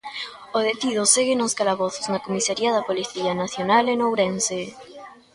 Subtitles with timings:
[0.57, 4.61] O detido segue nos calabozos na comisaría da Policía Nacional en Ourense.